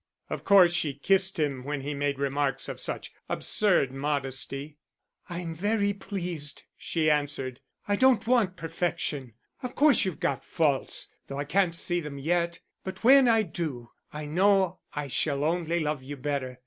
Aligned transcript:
Of 0.31 0.43
course 0.43 0.73
she 0.73 0.95
kissed 0.95 1.37
him 1.39 1.63
when 1.63 1.81
he 1.81 1.93
made 1.93 2.17
remarks 2.17 2.67
of 2.67 2.79
such 2.79 3.13
absurd 3.29 3.91
modesty. 3.91 4.79
"I'm 5.29 5.53
very 5.53 5.93
pleased," 5.93 6.63
she 6.75 7.07
answered; 7.11 7.59
"I 7.87 7.97
don't 7.97 8.25
want 8.25 8.55
perfection. 8.57 9.35
Of 9.61 9.75
course 9.75 10.03
you've 10.03 10.19
got 10.19 10.43
faults, 10.43 11.09
though 11.27 11.37
I 11.37 11.43
can't 11.45 11.75
see 11.75 11.99
them 11.99 12.17
yet. 12.17 12.61
But 12.83 13.03
when 13.03 13.27
I 13.27 13.43
do, 13.43 13.91
I 14.11 14.25
know 14.25 14.79
I 14.91 15.07
shall 15.07 15.43
only 15.43 15.79
love 15.79 16.01
you 16.01 16.17
better. 16.17 16.59